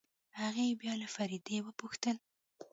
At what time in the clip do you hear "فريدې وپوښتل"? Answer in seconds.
1.15-2.17